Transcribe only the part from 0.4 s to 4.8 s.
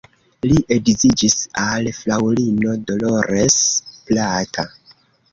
Li edziĝis al fraŭlino Dolores Plata.